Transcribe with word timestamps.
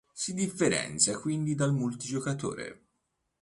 Si 0.13 0.33
differenzia 0.33 1.19
quindi 1.19 1.53
dal 1.53 1.73
multigiocatore. 1.75 2.85